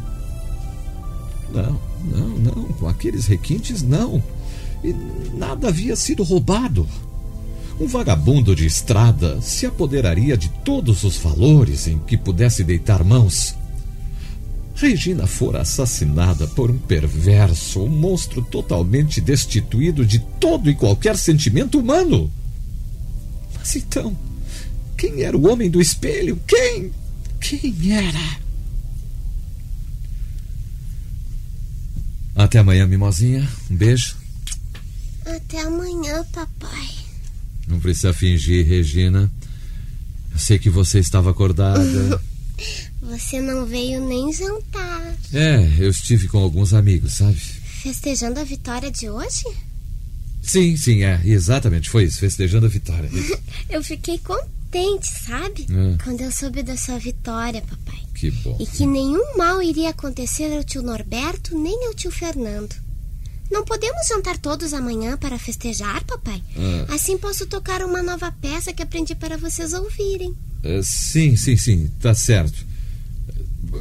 Não, 1.53 1.81
não, 2.05 2.29
não. 2.39 2.65
Com 2.75 2.87
aqueles 2.87 3.27
requintes, 3.27 3.83
não. 3.83 4.23
E 4.85 4.95
nada 5.35 5.69
havia 5.69 5.97
sido 5.97 6.23
roubado. 6.23 6.87
Um 7.81 7.89
vagabundo 7.89 8.55
de 8.55 8.67
estrada 8.67 9.41
se 9.41 9.67
apoderaria 9.67 10.37
de 10.37 10.49
todos 10.49 11.03
os 11.03 11.17
valores 11.17 11.89
em 11.89 11.99
que 11.99 12.17
pudesse 12.17 12.63
deitar 12.63 13.03
mãos. 13.03 13.57
Regina 14.77 15.27
fora 15.27 15.63
assassinada 15.63 16.47
por 16.47 16.71
um 16.71 16.79
perverso, 16.79 17.83
um 17.83 17.89
monstro 17.89 18.43
totalmente 18.43 19.21
destituído 19.21 20.07
de 20.07 20.21
todo 20.39 20.71
e 20.71 20.75
qualquer 20.75 21.17
sentimento 21.17 21.79
humano. 21.79 22.31
Mas 23.59 23.77
então, 23.77 24.17
quem 25.01 25.23
era 25.23 25.35
o 25.35 25.51
homem 25.51 25.71
do 25.71 25.81
espelho? 25.81 26.39
Quem? 26.47 26.93
Quem 27.41 27.75
era? 27.91 28.39
Até 32.37 32.59
amanhã, 32.59 32.87
mimosinha. 32.87 33.49
Um 33.71 33.77
beijo. 33.77 34.15
Até 35.25 35.63
amanhã, 35.63 36.23
papai. 36.35 36.91
Não 37.67 37.81
precisa 37.81 38.13
fingir, 38.13 38.67
Regina. 38.67 39.31
Eu 40.33 40.39
sei 40.39 40.59
que 40.59 40.69
você 40.69 40.99
estava 40.99 41.31
acordada. 41.31 41.81
Você 43.01 43.41
não 43.41 43.65
veio 43.65 44.07
nem 44.07 44.31
jantar. 44.31 45.17
É, 45.33 45.77
eu 45.79 45.89
estive 45.89 46.29
com 46.29 46.39
alguns 46.39 46.75
amigos, 46.75 47.15
sabe? 47.15 47.41
Festejando 47.83 48.39
a 48.39 48.45
vitória 48.45 48.91
de 48.91 49.09
hoje? 49.09 49.45
Sim, 50.43 50.77
sim, 50.77 51.03
é. 51.03 51.19
Exatamente, 51.25 51.89
foi 51.89 52.05
isso. 52.05 52.21
Festejando 52.21 52.67
a 52.67 52.69
vitória. 52.69 53.11
eu 53.71 53.83
fiquei 53.83 54.19
contente, 54.19 54.60
sabe? 55.03 55.67
É. 55.71 56.03
Quando 56.03 56.21
eu 56.21 56.31
soube 56.31 56.63
da 56.63 56.77
sua 56.77 56.99
vitória, 56.99 57.63
papai. 57.63 58.01
Que 58.15 58.31
bom. 58.31 58.57
E 58.61 58.67
que 58.67 58.87
nenhum 58.87 59.37
mal 59.37 59.63
iria 59.63 59.91
acontecer 59.91 60.53
ao 60.55 60.63
tio 60.63 60.83
Norberto 60.83 61.59
nem 61.59 61.87
ao 61.87 61.95
tio 61.95 62.11
Fernando. 62.11 62.75
Não 63.51 63.65
podemos 63.65 64.07
jantar 64.07 64.39
todos 64.39 64.73
amanhã 64.73 65.17
para 65.17 65.39
festejar, 65.39 66.05
papai? 66.05 66.41
Ah. 66.57 66.95
Assim 66.95 67.19
posso 67.19 67.47
tocar 67.47 67.83
uma 67.83 68.03
nova 68.03 68.31
peça 68.31 68.73
que 68.73 68.83
aprendi 68.83 69.15
para 69.15 69.37
vocês 69.37 69.73
ouvirem. 69.73 70.31
Uh, 70.63 70.83
sim, 70.83 71.37
sim, 71.37 71.57
sim, 71.57 71.91
tá 72.01 72.15
certo. 72.15 72.71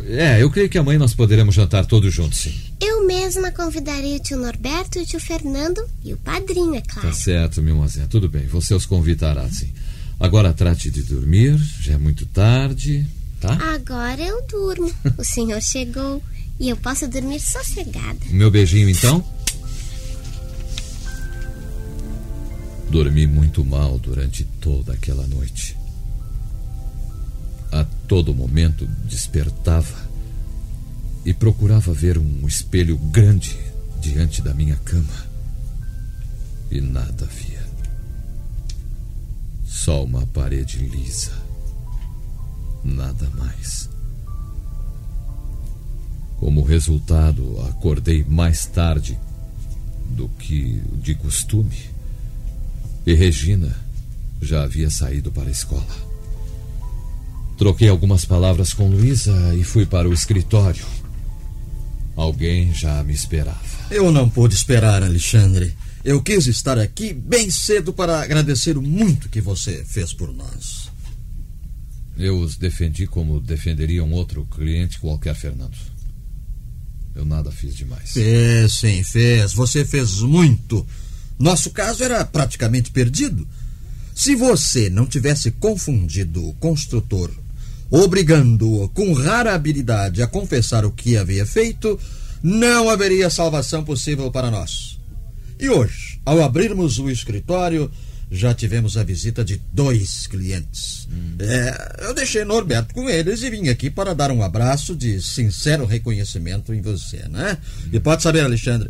É, 0.07 0.41
eu 0.41 0.49
creio 0.49 0.69
que 0.69 0.77
amanhã 0.77 0.99
nós 0.99 1.13
poderemos 1.13 1.55
jantar 1.55 1.85
todos 1.85 2.13
juntos, 2.13 2.39
sim. 2.39 2.53
Eu 2.79 3.05
mesma 3.05 3.51
convidarei 3.51 4.15
o 4.15 4.19
tio 4.19 4.37
Norberto 4.37 4.97
e 4.97 5.01
o 5.01 5.05
tio 5.05 5.19
Fernando 5.19 5.83
e 6.03 6.13
o 6.13 6.17
padrinho, 6.17 6.75
é 6.75 6.81
claro. 6.81 7.07
Tá 7.07 7.13
certo, 7.13 7.61
mimosinha. 7.61 8.07
Tudo 8.07 8.29
bem, 8.29 8.47
você 8.47 8.73
os 8.73 8.85
convidará, 8.85 9.47
sim. 9.49 9.71
Agora 10.19 10.53
trate 10.53 10.91
de 10.91 11.03
dormir, 11.03 11.57
já 11.81 11.93
é 11.93 11.97
muito 11.97 12.25
tarde, 12.25 13.07
tá? 13.39 13.53
Agora 13.73 14.21
eu 14.21 14.45
durmo. 14.47 14.91
o 15.17 15.23
senhor 15.23 15.61
chegou 15.61 16.21
e 16.59 16.69
eu 16.69 16.75
posso 16.75 17.07
dormir 17.07 17.39
sossegada. 17.39 18.19
Meu 18.29 18.51
beijinho, 18.51 18.89
então? 18.89 19.23
Dormi 22.89 23.25
muito 23.27 23.63
mal 23.63 23.97
durante 23.97 24.43
toda 24.43 24.93
aquela 24.93 25.25
noite. 25.27 25.77
A 27.71 27.85
todo 28.07 28.33
momento 28.35 28.85
despertava 29.05 30.09
e 31.23 31.33
procurava 31.33 31.93
ver 31.93 32.17
um 32.17 32.47
espelho 32.47 32.97
grande 32.97 33.57
diante 34.01 34.41
da 34.41 34.53
minha 34.53 34.75
cama. 34.77 35.29
E 36.71 36.81
nada 36.81 37.25
via. 37.25 37.58
Só 39.69 40.03
uma 40.03 40.25
parede 40.25 40.79
lisa. 40.79 41.31
Nada 42.83 43.29
mais. 43.37 43.87
Como 46.39 46.63
resultado, 46.63 47.61
acordei 47.69 48.25
mais 48.27 48.65
tarde 48.65 49.19
do 50.09 50.27
que 50.27 50.81
de 51.03 51.13
costume. 51.13 51.77
E 53.05 53.13
Regina 53.13 53.77
já 54.41 54.63
havia 54.63 54.89
saído 54.89 55.31
para 55.31 55.49
a 55.49 55.51
escola. 55.51 55.85
Troquei 57.55 57.89
algumas 57.89 58.25
palavras 58.25 58.73
com 58.73 58.89
Luísa 58.89 59.53
e 59.53 59.63
fui 59.63 59.85
para 59.85 60.09
o 60.09 60.13
escritório. 60.13 60.85
Alguém 62.15 62.73
já 62.73 63.03
me 63.03 63.13
esperava. 63.13 63.59
Eu 63.91 64.11
não 64.11 64.27
pude 64.27 64.55
esperar, 64.55 65.03
Alexandre. 65.03 65.75
Eu 66.03 66.21
quis 66.21 66.47
estar 66.47 66.77
aqui 66.77 67.13
bem 67.13 67.51
cedo 67.51 67.91
para 67.91 68.21
agradecer 68.21 68.77
o 68.77 68.81
muito 68.81 69.27
que 69.27 69.41
você 69.41 69.83
fez 69.83 70.13
por 70.13 70.33
nós. 70.33 70.89
Eu 72.17 72.39
os 72.39 72.57
defendi 72.57 73.07
como 73.07 73.39
defenderia 73.39 74.03
um 74.03 74.11
outro 74.13 74.45
cliente 74.45 74.99
qualquer, 74.99 75.35
Fernando. 75.35 75.77
Eu 77.15 77.25
nada 77.25 77.51
fiz 77.51 77.75
demais. 77.75 78.11
Fez, 78.11 78.73
sim, 78.73 79.03
fez. 79.03 79.53
Você 79.53 79.83
fez 79.83 80.19
muito. 80.19 80.85
Nosso 81.37 81.71
caso 81.71 82.03
era 82.03 82.23
praticamente 82.25 82.91
perdido. 82.91 83.47
Se 84.13 84.35
você 84.35 84.89
não 84.89 85.05
tivesse 85.05 85.51
confundido 85.51 86.45
o 86.45 86.53
construtor, 86.55 87.31
obrigando-o 87.89 88.89
com 88.89 89.13
rara 89.13 89.55
habilidade 89.55 90.21
a 90.21 90.27
confessar 90.27 90.85
o 90.85 90.91
que 90.91 91.15
havia 91.15 91.45
feito, 91.45 91.97
não 92.43 92.89
haveria 92.89 93.29
salvação 93.29 93.83
possível 93.83 94.29
para 94.29 94.51
nós. 94.51 94.98
E 95.59 95.67
hoje, 95.69 96.21
ao 96.25 96.41
abrirmos 96.41 96.99
o 96.99 97.09
escritório, 97.09 97.91
já 98.31 98.53
tivemos 98.53 98.95
a 98.95 99.03
visita 99.03 99.43
de 99.43 99.61
dois 99.73 100.25
clientes. 100.25 101.05
Hum. 101.11 101.35
É, 101.37 102.05
eu 102.05 102.13
deixei 102.13 102.45
Norberto 102.45 102.93
com 102.93 103.09
eles 103.09 103.43
e 103.43 103.49
vim 103.49 103.67
aqui 103.67 103.89
para 103.89 104.15
dar 104.15 104.31
um 104.31 104.41
abraço 104.41 104.95
de 104.95 105.21
sincero 105.21 105.85
reconhecimento 105.85 106.73
em 106.73 106.81
você, 106.81 107.27
né? 107.27 107.57
Hum. 107.83 107.89
E 107.91 107.99
pode 107.99 108.23
saber, 108.23 108.41
Alexandre, 108.41 108.89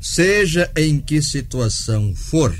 seja 0.00 0.68
em 0.76 0.98
que 0.98 1.22
situação 1.22 2.12
for, 2.16 2.52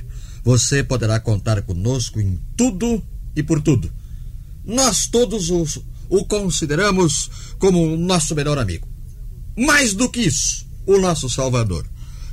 você 0.44 0.84
poderá 0.84 1.18
contar 1.18 1.60
conosco 1.62 2.20
em 2.20 2.40
tudo 2.56 3.02
e 3.34 3.42
por 3.42 3.60
tudo. 3.60 3.90
Nós 4.64 5.08
todos 5.08 5.50
os, 5.50 5.80
o 6.08 6.24
consideramos 6.24 7.28
como 7.58 7.96
nosso 7.96 8.36
melhor 8.36 8.56
amigo. 8.56 8.86
Mais 9.56 9.94
do 9.94 10.08
que 10.08 10.20
isso, 10.20 10.64
o 10.86 10.98
nosso 10.98 11.28
Salvador 11.28 11.84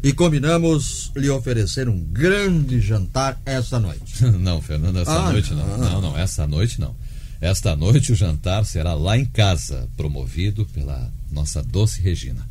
e 0.06 0.14
combinamos 0.14 1.12
lhe 1.16 1.32
oferecer 1.32 1.90
um 1.90 2.00
grande 2.00 2.80
jantar 2.80 3.42
esta 3.44 3.80
noite. 3.80 4.24
Não, 4.38 4.62
Fernando, 4.62 5.00
essa 5.00 5.12
ah, 5.12 5.32
noite 5.32 5.52
não. 5.52 5.78
não. 5.80 6.02
Não, 6.02 6.18
essa 6.18 6.46
noite 6.46 6.80
não. 6.80 6.96
Esta 7.42 7.76
noite 7.76 8.12
o 8.12 8.16
jantar 8.16 8.66
será 8.66 8.94
lá 8.94 9.18
em 9.18 9.26
casa, 9.26 9.90
promovido 9.98 10.64
pela 10.68 11.12
nossa 11.32 11.64
doce 11.64 12.02
Regina. 12.04 12.48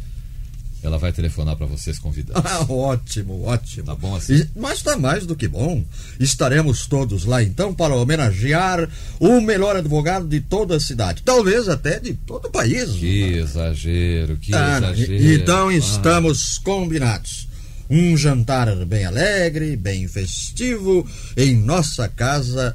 Ela 0.84 0.98
vai 0.98 1.12
telefonar 1.12 1.56
para 1.56 1.66
vocês 1.66 1.98
convidando. 1.98 2.44
Ah, 2.54 2.64
ótimo, 2.70 3.42
ótimo. 3.44 3.86
Tá 3.86 3.94
bom 3.94 4.14
assim? 4.14 4.46
Mas 4.54 4.82
tá 4.82 4.96
mais 4.96 5.24
do 5.24 5.34
que 5.34 5.48
bom. 5.48 5.82
Estaremos 6.20 6.86
todos 6.86 7.24
lá 7.24 7.42
então 7.42 7.74
para 7.74 7.96
homenagear 7.96 8.88
o 9.18 9.40
melhor 9.40 9.76
advogado 9.76 10.28
de 10.28 10.40
toda 10.40 10.76
a 10.76 10.80
cidade. 10.80 11.22
Talvez 11.22 11.68
até 11.68 11.98
de 11.98 12.12
todo 12.14 12.46
o 12.46 12.50
país. 12.50 12.90
Que 12.90 13.32
né? 13.32 13.38
exagero, 13.38 14.36
que 14.36 14.54
ah, 14.54 14.78
exagero. 14.78 15.32
Então 15.32 15.68
ah. 15.68 15.74
estamos 15.74 16.58
combinados. 16.58 17.48
Um 17.88 18.16
jantar 18.16 18.74
bem 18.84 19.04
alegre, 19.04 19.76
bem 19.76 20.06
festivo, 20.06 21.06
em 21.36 21.56
nossa 21.56 22.08
casa 22.08 22.74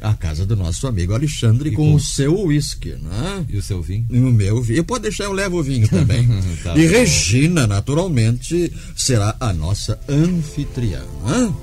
a 0.00 0.14
casa 0.14 0.46
do 0.46 0.56
nosso 0.56 0.86
amigo 0.86 1.14
Alexandre 1.14 1.70
com, 1.70 1.90
com, 1.90 1.94
o 1.94 2.00
seu 2.00 2.46
uísque, 2.46 2.94
né? 2.94 3.44
E 3.48 3.56
o 3.56 3.62
seu 3.62 3.82
vinho? 3.82 4.06
E 4.10 4.18
o 4.18 4.32
meu 4.32 4.62
vinho. 4.62 4.84
Pode 4.84 5.02
deixar, 5.02 5.24
eu 5.24 5.32
levo 5.32 5.58
o 5.58 5.62
vinho 5.62 5.88
também. 5.88 6.26
tá 6.64 6.76
e 6.76 6.86
bom. 6.86 6.94
Regina, 6.94 7.66
naturalmente, 7.66 8.72
será 8.96 9.36
a 9.38 9.52
nossa 9.52 10.00
anfitriã. 10.08 11.02
Né? 11.24 11.54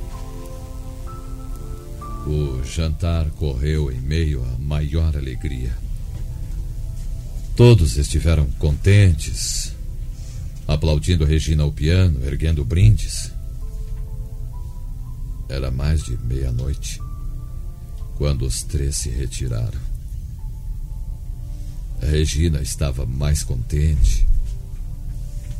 O 2.27 2.61
jantar 2.63 3.29
correu 3.31 3.91
em 3.91 3.99
meio 3.99 4.43
à 4.43 4.61
maior 4.61 5.15
alegria. 5.15 5.75
Todos 7.55 7.97
estiveram 7.97 8.45
contentes, 8.59 9.73
aplaudindo 10.67 11.25
Regina 11.25 11.63
ao 11.63 11.71
piano, 11.71 12.23
erguendo 12.23 12.63
brindes. 12.63 13.31
Era 15.49 15.71
mais 15.71 16.03
de 16.03 16.15
meia-noite 16.17 17.06
quando 18.17 18.45
os 18.45 18.63
três 18.63 18.97
se 18.97 19.09
retiraram. 19.09 19.79
A 22.01 22.05
Regina 22.05 22.61
estava 22.61 23.05
mais 23.05 23.43
contente, 23.43 24.27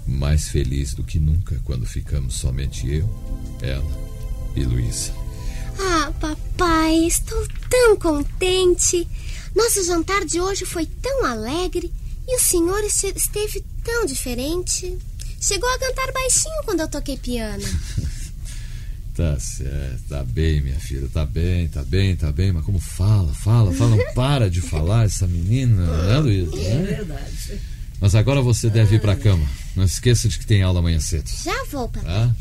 mais 0.06 0.50
feliz 0.50 0.94
do 0.94 1.04
que 1.04 1.20
nunca 1.20 1.60
quando 1.64 1.86
ficamos 1.86 2.36
somente 2.36 2.88
eu, 2.88 3.10
ela 3.62 4.08
e 4.56 4.64
Luísa. 4.64 5.14
Ah, 5.80 6.12
papai, 6.20 6.96
estou 7.06 7.48
tão 7.70 7.98
contente. 7.98 9.08
Nosso 9.56 9.84
jantar 9.86 10.26
de 10.26 10.42
hoje 10.42 10.66
foi 10.66 10.86
tão 10.86 11.26
alegre 11.26 11.92
e 12.28 12.36
o 12.36 12.40
senhor 12.40 12.84
esteve 12.84 13.64
tão 13.84 14.06
diferente. 14.06 14.98
Chegou 15.40 15.70
a 15.70 15.80
cantar 15.80 16.12
baixinho 16.12 16.64
quando 16.66 16.82
eu 16.82 16.88
toquei 16.88 17.18
piano. 17.18 17.64
Tá 19.18 19.40
certo, 19.40 20.04
tá 20.10 20.24
bem, 20.24 20.62
minha 20.62 20.80
filha, 20.80 21.10
tá 21.12 21.26
bem, 21.26 21.68
tá 21.68 21.84
bem, 21.84 22.16
tá 22.16 22.32
bem, 22.32 22.52
mas 22.52 22.64
como 22.64 22.80
fala, 22.80 23.34
fala, 23.34 23.74
fala, 23.74 23.96
não 23.96 24.14
para 24.14 24.48
de 24.48 24.62
falar 24.62 25.06
essa 25.06 25.26
menina, 25.26 25.88
né, 26.04 26.20
Luísa? 26.20 26.56
É 26.56 26.84
verdade. 26.84 27.60
Mas 28.00 28.14
agora 28.14 28.44
você 28.44 28.70
deve 28.70 28.98
ir 28.98 29.02
pra 29.02 29.16
cama. 29.16 29.44
Não 29.76 29.84
esqueça 29.84 30.30
de 30.30 30.38
que 30.38 30.46
tem 30.46 30.62
aula 30.62 30.82
amanhã 30.82 31.00
cedo. 31.00 31.28
Já 31.44 31.66
vou, 31.72 31.90
papai. 31.90 32.04
Tá? 32.04 32.36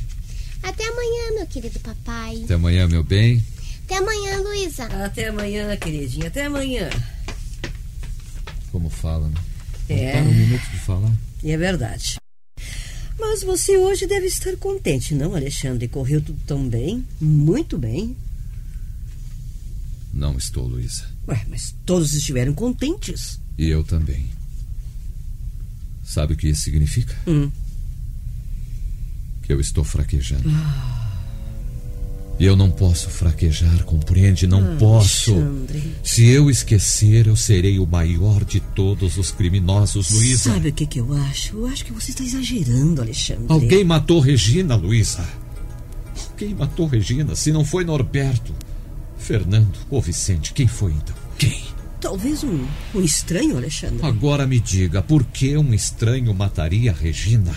Até 0.64 0.86
amanhã, 0.86 1.38
meu 1.38 1.46
querido 1.46 1.80
papai. 1.80 2.42
Até 2.44 2.52
amanhã, 2.52 2.86
meu 2.86 3.02
bem. 3.02 3.42
Até 3.86 3.96
amanhã, 3.96 4.38
Luísa. 4.40 4.84
Até 5.02 5.28
amanhã, 5.28 5.74
queridinha. 5.78 6.26
Até 6.26 6.44
amanhã. 6.44 6.90
Como 8.70 8.90
fala, 8.90 9.28
né? 9.28 9.40
Não 9.88 9.96
é. 9.96 10.12
para 10.12 10.20
um 10.20 10.34
minuto 10.34 10.70
de 10.70 10.78
falar. 10.80 11.12
É 11.42 11.56
verdade. 11.56 12.18
Mas 13.18 13.42
você 13.42 13.76
hoje 13.76 14.06
deve 14.06 14.26
estar 14.26 14.56
contente, 14.56 15.14
não, 15.14 15.34
Alexandre? 15.34 15.88
Correu 15.88 16.20
tudo 16.20 16.38
tão 16.46 16.68
bem, 16.68 17.04
muito 17.20 17.78
bem. 17.78 18.16
Não 20.12 20.36
estou, 20.36 20.66
Luísa. 20.66 21.06
Ué, 21.28 21.44
mas 21.48 21.74
todos 21.84 22.14
estiveram 22.14 22.54
contentes. 22.54 23.40
E 23.58 23.68
eu 23.68 23.82
também. 23.82 24.26
Sabe 26.04 26.34
o 26.34 26.36
que 26.36 26.48
isso 26.48 26.62
significa? 26.62 27.14
Hum. 27.26 27.50
Que 29.42 29.52
eu 29.52 29.60
estou 29.60 29.84
fraquejando. 29.84 30.48
Ah. 30.48 31.05
E 32.38 32.44
eu 32.44 32.54
não 32.54 32.70
posso 32.70 33.08
fraquejar, 33.08 33.84
compreende? 33.84 34.46
Não 34.46 34.60
ah, 34.60 34.76
posso. 34.78 35.32
Alexandre. 35.32 35.94
Se 36.02 36.26
eu 36.26 36.50
esquecer, 36.50 37.26
eu 37.26 37.36
serei 37.36 37.78
o 37.78 37.86
maior 37.86 38.44
de 38.44 38.60
todos 38.60 39.16
os 39.16 39.30
criminosos, 39.30 40.10
Luísa. 40.10 40.52
Sabe 40.52 40.68
o 40.68 40.72
que, 40.72 40.86
que 40.86 41.00
eu 41.00 41.12
acho? 41.14 41.56
Eu 41.56 41.66
acho 41.66 41.84
que 41.84 41.92
você 41.92 42.10
está 42.10 42.22
exagerando, 42.22 43.00
Alexandre. 43.00 43.46
Alguém 43.48 43.84
matou 43.84 44.20
Regina, 44.20 44.76
Luísa. 44.76 45.26
Alguém 46.32 46.54
matou 46.54 46.86
Regina, 46.86 47.34
se 47.34 47.50
não 47.50 47.64
foi 47.64 47.84
Norberto. 47.84 48.54
Fernando 49.18 49.78
ou 49.90 50.00
Vicente, 50.00 50.52
quem 50.52 50.68
foi 50.68 50.92
então? 50.92 51.16
Quem? 51.38 51.62
Talvez 52.00 52.44
um, 52.44 52.66
um 52.94 53.00
estranho, 53.00 53.56
Alexandre. 53.56 54.06
Agora 54.06 54.46
me 54.46 54.60
diga, 54.60 55.02
por 55.02 55.24
que 55.24 55.56
um 55.56 55.72
estranho 55.72 56.34
mataria 56.34 56.92
Regina? 56.92 57.52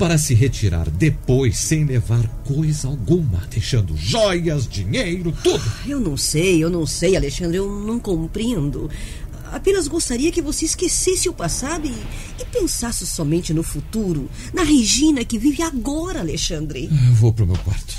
Para 0.00 0.16
se 0.16 0.32
retirar 0.32 0.88
depois 0.88 1.58
sem 1.58 1.84
levar 1.84 2.26
coisa 2.46 2.88
alguma, 2.88 3.46
deixando 3.50 3.94
joias, 3.94 4.66
dinheiro, 4.66 5.30
tudo. 5.44 5.62
Eu 5.86 6.00
não 6.00 6.16
sei, 6.16 6.64
eu 6.64 6.70
não 6.70 6.86
sei, 6.86 7.14
Alexandre, 7.14 7.58
eu 7.58 7.70
não 7.70 8.00
compreendo. 8.00 8.88
Apenas 9.52 9.86
gostaria 9.86 10.32
que 10.32 10.40
você 10.40 10.64
esquecesse 10.64 11.28
o 11.28 11.34
passado 11.34 11.86
e, 11.86 11.92
e 12.40 12.46
pensasse 12.46 13.06
somente 13.06 13.52
no 13.52 13.62
futuro, 13.62 14.30
na 14.54 14.62
Regina 14.62 15.22
que 15.22 15.38
vive 15.38 15.62
agora, 15.62 16.20
Alexandre. 16.20 16.88
Eu 16.90 17.14
vou 17.16 17.30
pro 17.30 17.46
meu 17.46 17.58
quarto. 17.58 17.94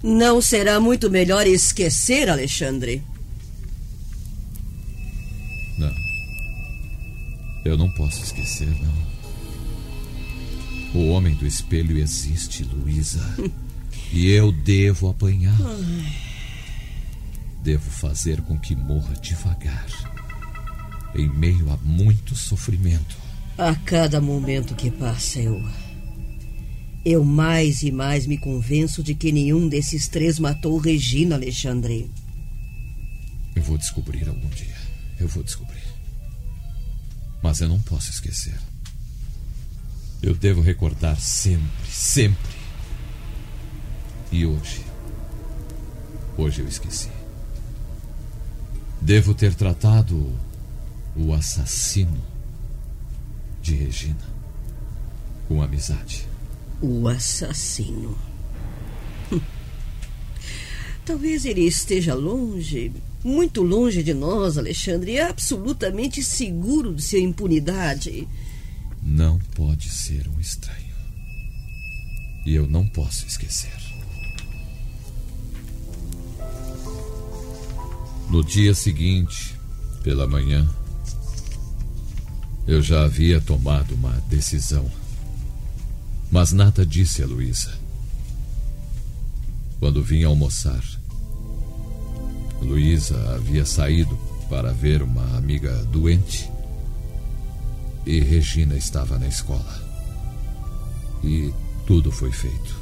Não 0.00 0.40
será 0.40 0.78
muito 0.78 1.10
melhor 1.10 1.44
esquecer, 1.44 2.30
Alexandre? 2.30 3.02
Não. 5.76 5.92
Eu 7.64 7.76
não 7.76 7.90
posso 7.94 8.22
esquecer, 8.22 8.68
não. 8.68 9.21
O 10.94 11.08
homem 11.08 11.34
do 11.34 11.46
espelho 11.46 11.96
existe, 11.96 12.64
Luísa. 12.64 13.24
e 14.12 14.28
eu 14.30 14.52
devo 14.52 15.08
apanhar. 15.08 15.56
Devo 17.62 17.90
fazer 17.90 18.42
com 18.42 18.58
que 18.58 18.74
morra 18.74 19.14
devagar, 19.14 19.86
em 21.14 21.28
meio 21.28 21.70
a 21.70 21.76
muito 21.78 22.34
sofrimento. 22.34 23.16
A 23.56 23.74
cada 23.74 24.20
momento 24.20 24.74
que 24.74 24.90
passa, 24.90 25.38
eu. 25.38 25.62
Eu 27.04 27.24
mais 27.24 27.82
e 27.82 27.90
mais 27.90 28.26
me 28.26 28.36
convenço 28.36 29.02
de 29.02 29.14
que 29.14 29.32
nenhum 29.32 29.68
desses 29.68 30.08
três 30.08 30.38
matou 30.38 30.76
Regina 30.78 31.36
Alexandre. 31.36 32.10
Eu 33.56 33.62
vou 33.62 33.78
descobrir 33.78 34.28
algum 34.28 34.48
dia. 34.50 34.76
Eu 35.18 35.28
vou 35.28 35.42
descobrir. 35.42 35.82
Mas 37.42 37.60
eu 37.60 37.68
não 37.68 37.80
posso 37.80 38.10
esquecer. 38.10 38.58
Eu 40.22 40.34
devo 40.34 40.60
recordar 40.60 41.20
sempre, 41.20 41.90
sempre. 41.90 42.52
E 44.30 44.46
hoje? 44.46 44.84
Hoje 46.38 46.60
eu 46.60 46.68
esqueci. 46.68 47.10
Devo 49.00 49.34
ter 49.34 49.52
tratado 49.54 50.32
o 51.16 51.32
assassino 51.32 52.22
de 53.60 53.74
Regina 53.74 54.32
com 55.48 55.60
amizade. 55.60 56.24
O 56.80 57.08
assassino. 57.08 58.16
Talvez 61.04 61.44
ele 61.44 61.62
esteja 61.62 62.14
longe, 62.14 62.92
muito 63.24 63.60
longe 63.60 64.04
de 64.04 64.14
nós, 64.14 64.56
Alexandre, 64.56 65.12
e 65.12 65.20
absolutamente 65.20 66.22
seguro 66.22 66.94
de 66.94 67.02
sua 67.02 67.18
impunidade. 67.18 68.28
Não 69.02 69.38
pode 69.54 69.88
ser 69.88 70.28
um 70.28 70.38
estranho. 70.38 70.94
E 72.46 72.54
eu 72.54 72.66
não 72.66 72.86
posso 72.86 73.26
esquecer. 73.26 73.76
No 78.30 78.44
dia 78.44 78.74
seguinte, 78.74 79.54
pela 80.02 80.26
manhã, 80.26 80.68
eu 82.66 82.80
já 82.80 83.04
havia 83.04 83.40
tomado 83.40 83.94
uma 83.94 84.12
decisão. 84.28 84.90
Mas 86.30 86.52
nada 86.52 86.86
disse 86.86 87.22
a 87.22 87.26
Luísa. 87.26 87.78
Quando 89.78 90.02
vim 90.02 90.22
almoçar, 90.22 90.82
Luísa 92.60 93.34
havia 93.34 93.66
saído 93.66 94.16
para 94.48 94.72
ver 94.72 95.02
uma 95.02 95.36
amiga 95.36 95.74
doente 95.86 96.51
e 98.06 98.20
Regina 98.20 98.76
estava 98.76 99.18
na 99.18 99.26
escola. 99.28 99.80
E 101.22 101.52
tudo 101.86 102.10
foi 102.10 102.32
feito. 102.32 102.80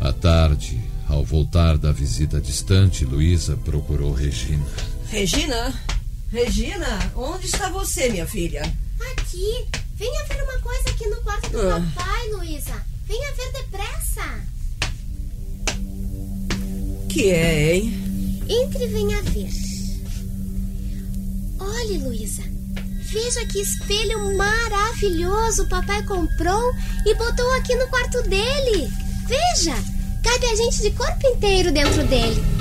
À 0.00 0.12
tarde, 0.12 0.80
ao 1.08 1.24
voltar 1.24 1.78
da 1.78 1.92
visita 1.92 2.40
distante, 2.40 3.04
Luísa 3.04 3.56
procurou 3.56 4.12
Regina. 4.12 4.66
Regina? 5.08 5.72
Regina, 6.30 7.12
onde 7.14 7.46
está 7.46 7.68
você, 7.68 8.08
minha 8.08 8.26
filha? 8.26 8.62
Aqui. 9.12 9.66
Venha 9.94 10.24
ver 10.26 10.42
uma 10.42 10.58
coisa 10.60 10.90
aqui 10.90 11.06
no 11.08 11.16
quarto 11.22 11.50
do 11.50 11.60
Ah. 11.60 11.80
papai, 11.94 12.28
Luísa. 12.32 12.74
Venha 13.06 13.32
ver 13.34 13.52
depressa. 13.52 14.40
Que 17.08 17.30
é, 17.30 17.76
hein? 17.76 18.42
Entre 18.48 18.84
e 18.84 18.88
venha 18.88 19.22
ver. 19.22 19.50
Olhe, 21.60 21.98
Luísa. 21.98 22.42
Veja 23.12 23.44
que 23.44 23.60
espelho 23.60 24.34
maravilhoso 24.38 25.64
o 25.64 25.68
papai 25.68 26.02
comprou 26.04 26.74
e 27.04 27.14
botou 27.14 27.52
aqui 27.56 27.74
no 27.74 27.86
quarto 27.88 28.22
dele. 28.22 28.88
Veja, 29.26 29.74
cabe 30.22 30.46
a 30.46 30.56
gente 30.56 30.80
de 30.80 30.90
corpo 30.92 31.26
inteiro 31.26 31.70
dentro 31.70 32.02
dele. 32.04 32.51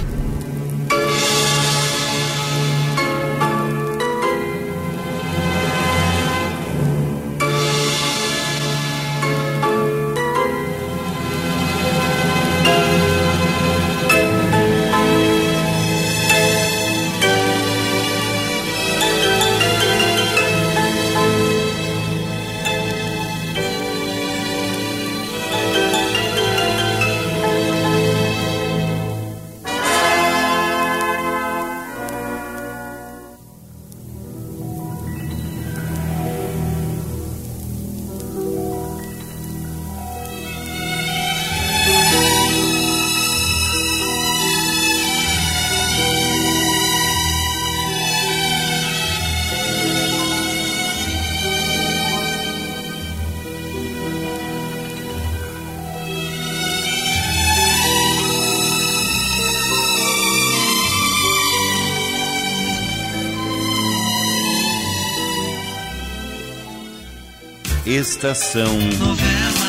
Estação 68.02 68.66
Novela. 68.98 69.61